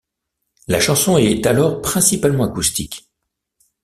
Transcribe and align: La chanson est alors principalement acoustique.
La 0.67 0.79
chanson 0.79 1.19
est 1.19 1.45
alors 1.45 1.79
principalement 1.79 2.45
acoustique. 2.45 3.07